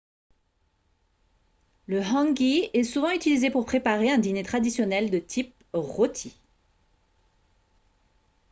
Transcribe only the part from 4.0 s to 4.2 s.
un